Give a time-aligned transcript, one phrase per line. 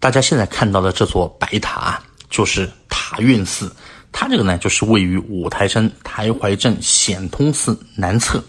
[0.00, 2.00] 大家现在看到的这座白塔，
[2.30, 3.70] 就是塔院寺。
[4.10, 8.42] 它这个呢，就是位于五台山台怀镇显通寺南侧。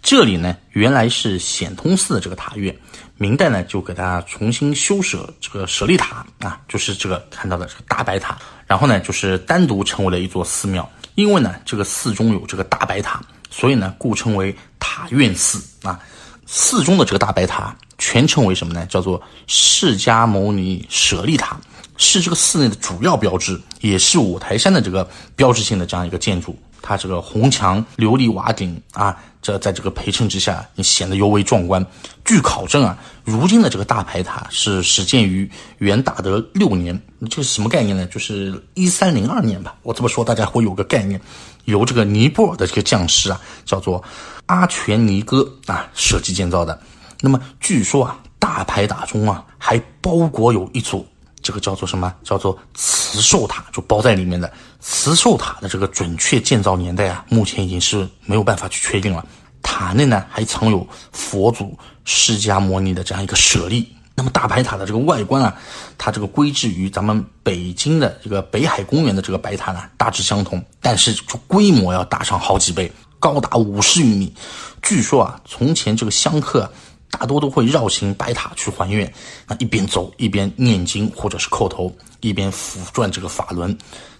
[0.00, 2.74] 这里呢，原来是显通寺的这个塔院，
[3.16, 8.38] 明代呢就给它重新修舍这个舍利塔啊，就是这个看到的这个大白塔。
[8.64, 10.88] 然后呢，就是单独成为了一座寺庙。
[11.16, 15.98] 因为呢，这个寺中有这个大白塔，所以呢，故称为塔院寺啊。
[16.46, 18.84] 寺中的这个大白塔全称为什么呢？
[18.86, 21.56] 叫做释迦牟尼舍利塔。
[21.96, 26.58] 是这个寺内的主要标志，也是五台山的这个标志性的这样一个建筑。
[26.80, 31.86] 它这个红墙琉璃瓦顶啊，这在这个陪衬之下，你显得尤为壮观。
[32.24, 37.00] 据考证啊，如今的这个大牌塔是始建于元大德六年，
[37.30, 38.04] 这是什么概念呢？
[38.06, 39.76] 就是一三零二年吧。
[39.84, 41.20] 我这么说大家会有个概念，
[41.66, 44.02] 由这个尼泊尔的这个匠师啊，叫做
[44.46, 46.76] 阿全尼哥啊设计建造的。
[47.22, 51.06] 那么据说啊，大牌塔中啊还包裹有一组。
[51.40, 52.14] 这个叫做什么？
[52.22, 59.26] 叫做慈寿塔，就包在里面的慈寿塔的这个准确建造年代啊，目前已经是没有办法去确定了。
[59.60, 63.92] 塔内呢还藏有佛祖释迦牟尼的这样一个舍利。
[64.14, 65.56] 那么大白塔的这个外观啊，
[65.98, 74.32] 它这个规制与咱们北京的这个北海公园的这个白塔呢大致相同，但是就规模要大上好几倍，高达五十余米。
[74.80, 76.70] 据说啊，从前这个香客。
[77.12, 79.06] 大多都会绕行白塔去还愿，
[79.46, 83.76] 啊，一边走一边念经或者是叩头，一边抚转这个法轮。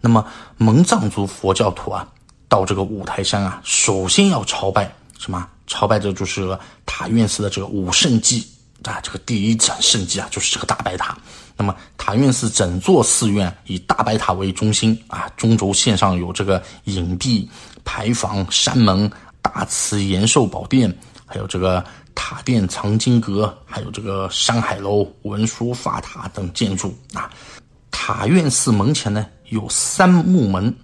[0.00, 0.24] 那么
[0.56, 2.06] 蒙藏族佛教徒啊，
[2.48, 5.46] 到这个五台山啊，首先要朝拜什么？
[5.66, 8.46] 朝拜这就是塔院寺的这个五圣迹
[8.84, 11.18] 啊，这个第一盏圣迹啊，就是这个大白塔。
[11.56, 17.50] 那么塔院寺整座寺院以大白塔为中心啊，中轴线上有这个影壁、
[17.84, 19.10] 牌坊、山门、
[19.42, 20.96] 大慈延寿宝殿，
[21.26, 21.84] 还有这个。
[22.18, 27.30] 塔殿藏经阁，还有这个山海楼、文殊法塔等建筑啊。
[27.90, 30.74] 塔院寺门前呢有三木门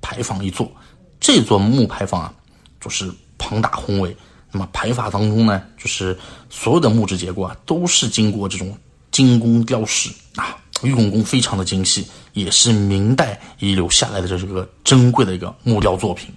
[0.00, 0.72] 牌坊一座，
[1.20, 2.32] 这座木牌坊啊
[2.80, 4.16] 就是庞大宏伟。
[4.52, 6.16] 那么牌坊当中呢，就是
[6.48, 8.74] 所有的木质结构啊都是经过这种
[9.10, 16.32] 精工雕饰啊，用工非常的精细，也是明代遗留下来的这个珍贵的一个木雕作品。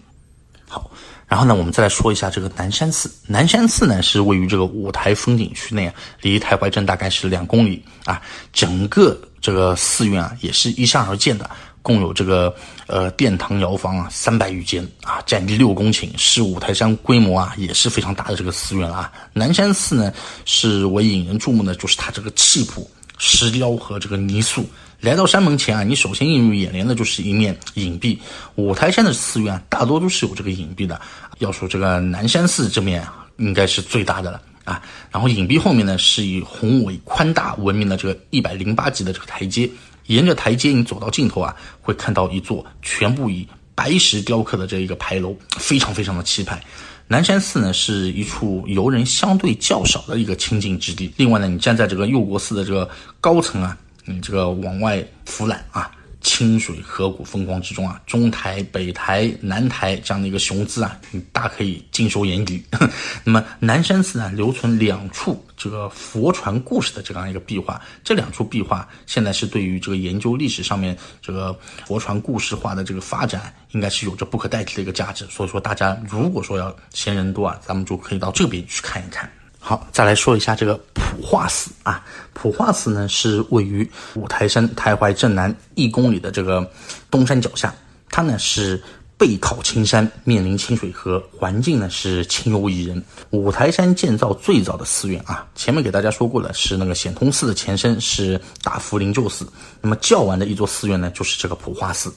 [0.68, 0.92] 好。
[1.30, 3.10] 然后呢，我们再来说一下这个南山寺。
[3.28, 5.90] 南山寺呢是位于这个五台风景区内，
[6.22, 8.20] 离台怀镇大概是两公里啊。
[8.52, 11.48] 整个这个寺院啊也是依山而建的，
[11.84, 12.54] 共有这个
[12.88, 19.12] 呃殿堂窑房啊三百余间啊，占地六公顷，是五台山规模啊也是非常大的这个寺院了啊。
[19.32, 20.12] 南山寺呢
[20.46, 22.84] 是为引人注目的，就是它这个气魄、
[23.20, 24.66] 石雕和这个泥塑。
[25.02, 28.20] 来到山门前啊，你首先映入眼帘的就是一面影壁。
[28.56, 31.00] 五台山的寺院大多都是有这个影壁的。
[31.38, 34.82] 要说这个南山寺这面应该是最大的了啊。
[35.12, 39.70] 然后影壁后面呢，是以宏伟宽大闻名的这个一百零八级的这个台阶。
[40.08, 46.62] 沿着台阶，你走到尽头啊，会看到一座全部以白石雕刻的这一个牌楼，非常非常的气派。
[47.10, 51.12] 南山寺呢，是一处游人相对较少的一个清净之地。
[51.18, 52.90] 另外呢，你站在这个佑国寺的这个
[53.20, 53.78] 高层啊。
[54.06, 62.64] 你这个往外俯览啊，清水河谷风光之中啊，中台、北台、南台这样的一个雄姿啊，你大可以尽收眼底。
[63.24, 75.26] 那么南山寺呢，留存两处这个佛传故事的这样一个壁画，这两处壁画现在是对于这个研究历史上面这个佛传故事化的这个发展，应该是有着不可代替的一个价值。
[75.30, 79.32] 所以说，大家如果说要嫌人多啊，咱们就可以到这边去看一看。
[79.70, 82.04] 好，再来说一下这个普化寺啊。
[82.34, 86.68] 普化寺呢是位于五台山台怀镇南一公里的这个
[87.12, 87.72] 东山脚下，
[88.10, 88.82] 它呢是
[89.16, 93.00] 背靠青山，面临清水河，环境呢是清幽宜人。
[93.30, 99.48] 五台山建造最早的寺院啊，前面给大家说过了，是那个显通寺的前身是大福灵鹫寺。
[99.82, 102.12] 那么较晚的一座寺院呢，就是这个普化寺。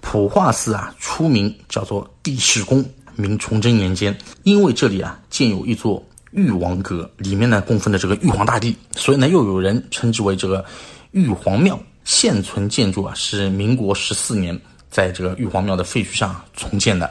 [0.00, 6.00] 普化寺啊，出名叫做地势宫，明崇祯年间，因为这里啊建有一座。
[6.32, 10.64] 玉皇阁里面呢供奉的这个玉皇大帝，所以呢又有人称之为这个
[11.12, 11.78] 玉皇庙。
[12.04, 14.60] 现存建筑啊是民国十四年
[14.90, 17.08] 在这个玉皇庙的废墟上重建的。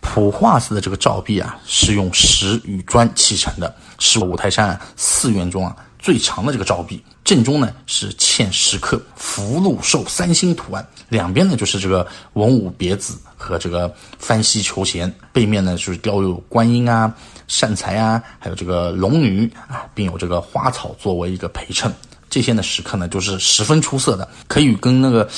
[0.00, 7.02] 普化寺的这个照壁啊是用石与砖砌成的，是五台山寺院中啊最长的这个照壁。
[7.30, 17.14] 正中呢是嵌石刻福禄寿三星图案，两边呢就是这个文武别子和这个翻西求贤，背面呢就是雕有观音啊。
[17.46, 21.94] 善财啊，还有这个龙女啊，并有这个花草作为一个陪衬，
[22.28, 25.28] 这些呢石刻呢就是十分出色的，可以跟那个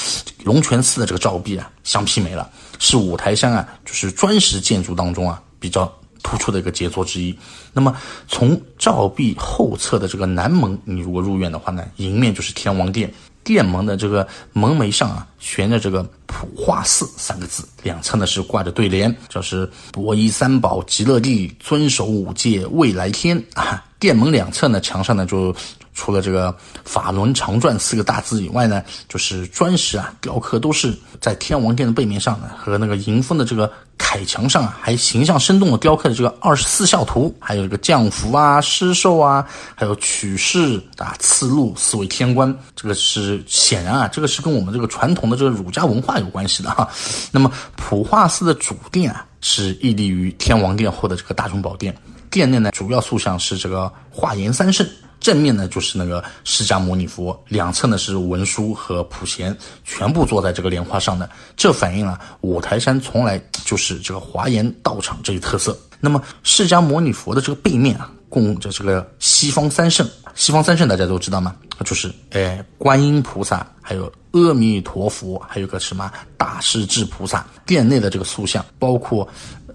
[0.44, 2.49] 龙泉寺的这个照壁啊相媲美了，
[2.79, 7.36] 是五台山啊就是砖石建筑当中啊比较突出的一个杰作之一。
[7.72, 7.96] 那么
[8.28, 13.12] 从照壁后侧的这个南门，你如果入院的话呢，迎面就是天王殿。
[13.44, 23.84] 殿门的这个门楣上啊，悬着这个“普化寺”三个字，两侧呢是挂着对联，就是“博依三宝极乐地，遵守五戒未来天”啊。
[23.98, 25.54] 殿门两侧呢，墙上呢就。
[25.94, 26.55] 除了这个
[26.85, 42.56] “法轮常转”四个大字以外呢，就是砖石啊雕刻都是在天王殿的背面上呢，和那个迎风的这个铠墙上啊，还形象生动的雕刻的这个二十四孝图，还有这个降福啊、施寿啊，还有取士啊、赐禄、四位天官。
[42.75, 46.89] 这个是显然啊，这个是跟我们这个传统的这个儒家文化有关系的哈。
[47.31, 51.94] 那么普化寺的主殿啊，是屹立于天王殿后的这个大雄宝殿，
[52.31, 54.87] 殿内呢主要塑像是这个华严三圣。
[55.22, 61.30] 正面呢就是那个释迦牟尼佛，两侧呢是文殊和普贤，全部坐在这个莲花上的。
[61.56, 65.78] 这反映了五台山从来就是这个华严道场这一特色。
[66.00, 70.06] 那么释迦牟尼佛的这个背面啊，供着这个西方三圣。
[70.34, 71.54] 西方三圣大家都知道吗？
[71.84, 77.46] 就是哎，观音菩萨，还有阿弥陀佛，还有个什么大势至菩萨。
[77.64, 79.28] 殿内的这个塑像，包括。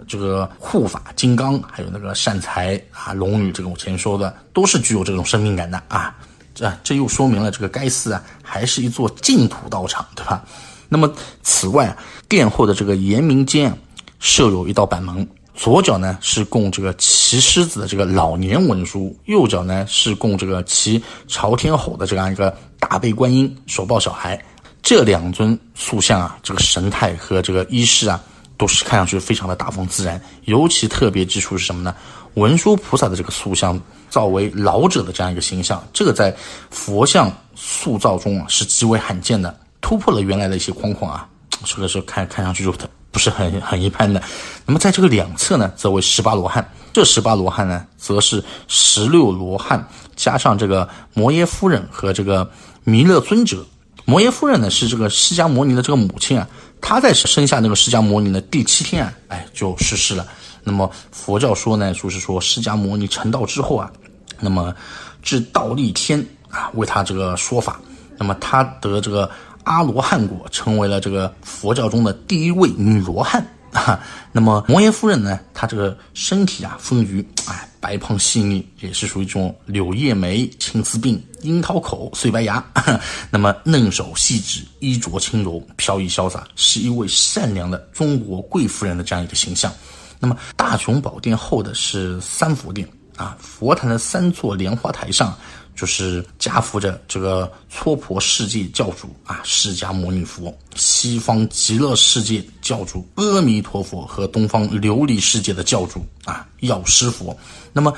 [0.07, 6.15] 这个护法金刚，还有那个善财啊龙女，这个我前面说的都是具有这种生命感的啊，
[6.56, 10.44] 这这又说明了这个该寺啊还是一座净土道场，对吧？
[10.89, 11.13] 那么
[11.44, 11.95] 此外，
[12.30, 13.77] 殿后的这个延明间
[14.19, 24.42] 设有一道板门，左脚呢是供这个骑狮子的这个老年文殊，右脚呢是供这个骑朝天吼的这样一个大悲观音手抱小孩。
[24.81, 28.24] 这两尊塑像啊，这个神态和这个衣饰啊。
[28.57, 31.95] 都是看上去非常的大方自然，尤其特别之处是什么呢？
[32.33, 36.36] 文殊菩萨的这个塑像造为老者的这样一个形象，这个在
[36.69, 41.27] 佛像塑造中啊是极为罕见的，突破了原来的一些框框啊，
[41.65, 42.71] 这个是看看上去就
[43.09, 44.21] 不是很很一般的。
[44.65, 52.48] 那么在这个两侧呢，则为十八罗汉，这十八罗汉呢，则是十六罗汉加上这个摩耶夫人和这个
[52.83, 53.65] 弥勒尊者。
[54.06, 56.48] 摩耶夫人呢是这个释迦牟尼的这个母亲啊。
[56.81, 60.25] 他在生下那个释迦牟尼的第七天啊，哎，就逝世了。
[60.63, 63.91] 那么佛教说呢，就是说释迦牟尼成道之后啊，
[64.39, 64.74] 那么
[65.21, 67.79] 至道立天啊，为他这个说法。
[68.18, 69.29] 那么他得这个
[69.63, 73.45] 阿罗汉果，成为了这个佛教中的第一位女罗汉。
[73.72, 74.00] 啊，
[74.31, 75.40] 那么摩耶夫人呢？
[75.54, 82.64] 她这个身体啊，丰腴，哎，白胖细腻，也是属于这种柳叶眉、青丝鬓、樱桃口、碎白牙。
[83.30, 89.72] 那么嫩手细指，衣着轻柔，飘逸潇洒，是一位善良的中国贵妇人的这样一个形象。
[90.19, 95.38] 那么大雄宝殿后的是三佛殿啊，佛坛的三座莲花台上。
[95.77, 107.38] 就是夹伏着这个娑婆世界教主啊，释迦牟尼佛；西方极乐世界教主阿弥陀佛和东方琉璃世界的教主啊，药师佛。
[107.71, 107.94] 那么，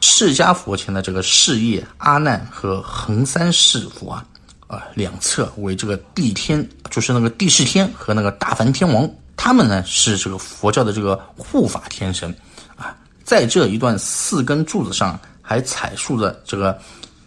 [0.00, 4.26] 释迦佛前的这个事业阿难和恒三世佛啊，
[4.66, 12.34] 啊，两侧为这个地天，就是那个地势天和那个大梵天王，他们呢是这个佛教的这个护法天神
[12.74, 12.96] 啊。
[13.22, 16.76] 在这一段四根柱子上还彩塑着这个。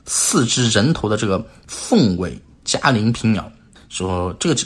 [0.06, 3.52] 四只人头的这个凤尾嘉陵平鸟，
[3.90, 4.62] 说这个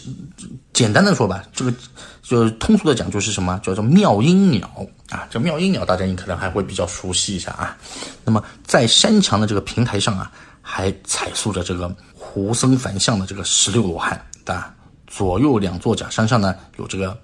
[0.73, 1.73] 简单的说吧，这个
[2.21, 4.69] 就通俗的讲就是什么叫做妙音鸟
[5.09, 5.27] 啊？
[5.29, 7.77] 这妙音鸟大家你可能还会比较熟悉一下啊。
[8.23, 14.73] 那么在山墙的这个平台上啊，还彩塑着这个胡僧梵像的这个十六罗汉啊。
[15.07, 17.17] 左右两座假山上呢有这个，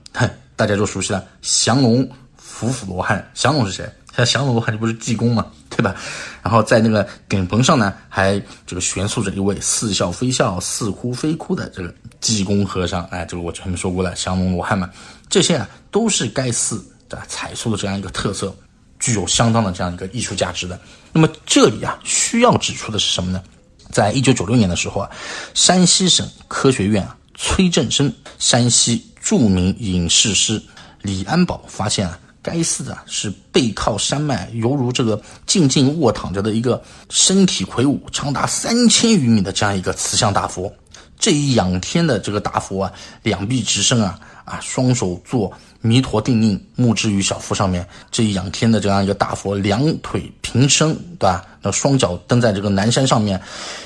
[0.56, 3.30] 大家就熟悉了降龙伏虎罗汉。
[3.36, 3.88] 降龙是谁？
[4.16, 5.46] 像降龙罗汉这不是济公吗？
[5.76, 5.94] 对吧？
[6.42, 13.04] 然后在那个顶棚上呢，还这个悬塑着一位似笑非笑、似哭非哭的这个济公和尚。
[13.08, 14.90] 哎，这个我前面说过了，降龙罗汉嘛，
[15.30, 18.56] 这些啊都是该寺的彩塑的这样一个特色，
[19.00, 20.80] 具有相当的这样一个艺术价值的。
[21.12, 23.44] 那么这里啊需要指出的是什么呢？
[23.92, 25.10] 在一九九六年的时候啊，
[25.54, 30.62] 山西省科学院啊崔振生、山西著名影视师
[31.02, 32.18] 李安宝发现啊。
[32.46, 40.72] 该寺啊是背靠山脉，犹如这个静静卧躺着的一个身体魁梧、长达三千余米的这样一个慈祥大佛。
[41.18, 42.92] 这一仰天的这个大佛啊，
[43.24, 47.88] 两臂直伸啊啊，双手做弥陀定印，木置于小腹上面。
[48.12, 51.44] 这一仰天的这样一个大佛，两腿平伸，对吧？
[51.64, 53.42] 那双脚蹬在这个南山上面，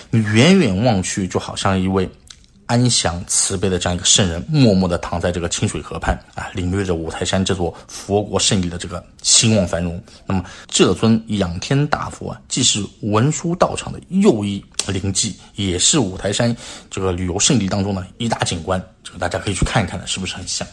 [0.10, 2.10] 你远远望去，就好像一位。
[2.70, 10.00] 安详慈悲的这样一个圣人，默默地躺在这个清水河畔啊，领略着五台山这座佛国圣地的这个兴旺繁荣。
[10.28, 16.56] 那么，这尊仰天大佛啊，既是文殊道场的又一灵迹，也是五台山
[16.92, 18.80] 这个旅游胜地当中的一大景观。
[19.04, 20.68] 这个大家可以去看一看的，是不是很像？